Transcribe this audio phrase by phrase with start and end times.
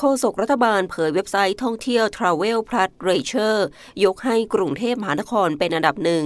[0.00, 3.56] โฆษกรัฐบาลเผยเว็บไซต์ท่องเที่ยว Travel Plus r a t e r
[4.04, 6.24] ยกให้กรุงเทพมหานครเป็นอันดับหนึ่ง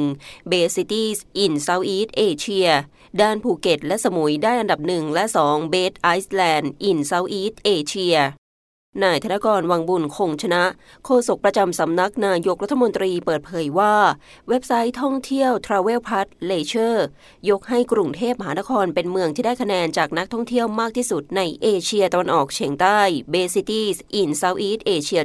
[0.51, 2.69] Best Cities in Southeast Asia
[3.21, 8.17] ด้านภูเก็ตและสมุยได้อันดับหนึ่งและ 2 Best Iceland in Southeast Asia
[9.05, 10.65] นายธนกรวังบุญคงชนะ
[11.05, 13.95] โฆษกประจำสำนักนายกรัฐมนตรีเปิดเผยว่า
[14.49, 17.01] เว็บไซต์ท่องเที่ยว Travel Plus Leisure
[17.51, 23.01] ยกให้กรุงเทพมหานครเป็นเมืองที่ได้คะแนนจากนักท่องเที่ยวมากที่สุดในเอเชียตะวันออกเฉียงใต้
[23.33, 25.21] Bay Cities in Southeast Asia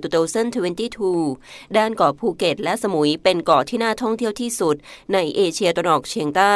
[0.81, 4.75] 2022 ด้านเกาะภูเก็ตและสมุยเป็นเกาะที่น่าท่องเที่ยวที่สุด
[5.13, 6.55] ในเอเชียตะวันออกเฉียงใต้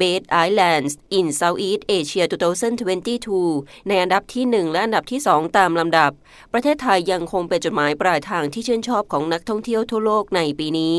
[0.00, 2.24] Bay Islands in Southeast Asia
[3.06, 6.12] 2022 ในอันดับที่ 1 และอันดับที่ 2 ตามลำดับ
[6.56, 10.96] ประเทศไทยยังคงเป็นจุดหมายปลายทางที่ชื่นชอบของนักท่องเที่ยวทั่วโลกในปีนี้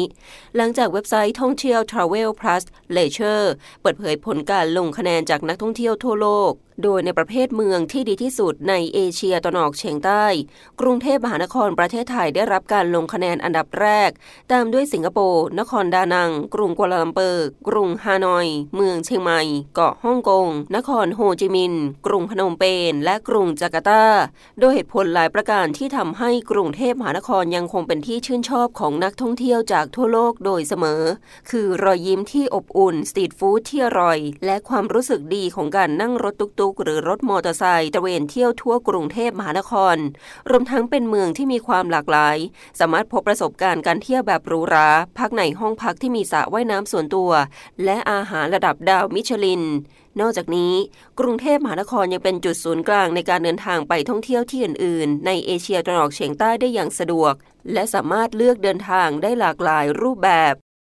[0.56, 2.64] หลังจากเว็บไซต์ท่องเที่ยว Travel Plus
[2.95, 3.45] Leisure
[3.81, 6.52] เปิดเผยผลการลงคะแนนจากนักท่องเที่ยวทั่วโลก
[6.84, 10.26] โดยในประเภทเมืองที่ดีที่สุดในเอเชียตะนออกเฉียงใต้
[10.81, 14.09] กรุงเทพมหานครประเทศไทยได้รับการลงคะแนนอันดับแรก
[14.52, 19.42] ตามด้วยสิงคโปร์ นครดานัง กรุงกัวลาลัมเปอร์ กรุงฮานอย เมืองเชียงใหม่
[19.76, 24.06] เกาะฮ่องกง นครโฮจิมินห์ กรุงพนมเปญ และกรุงจาการ์ตา
[24.59, 31.02] โดยเหตุผลหลายประการที่ทำให้กรุงเทพมหานครยังคงเป็นที่ชื่นชอบของนักท่องเที่ยวจากทั่วโลกโดยเสมอ
[31.50, 39.96] คือรอยยิ้มที่อบอุ่น street food ที่อร่อย และความรู้สึกดีของการนั่งรถตุ๊กๆหรือรถมอเตอร์ไซค์ตระเวนเที่ยวทั่วกรุงเทพมหานคร
[40.50, 42.38] รวมทั้งเป็นเมืองที่มีความหลากหลาย
[42.80, 47.32] สามารถพบประสบการณ์การเที่ยวแบบหรูหราพักในห้องพักที่มีสระว่ายน้ำส่วนตัว
[47.84, 49.64] และอาหารระดับดาวมิชลิน
[50.20, 50.74] นอกจากนี้
[51.20, 57.34] กรุงเทพมหานครยังเป็นจุดศูนย์กลางในการเดินทางไปท่องเที่ยวที่อื่น ๆ ในเอเชียตะวันออกเฉียงใต้ได้อย่างสะดวก
[57.74, 60.56] และสามารถเลือกเดินทางได้หลากหลายรูปแบบ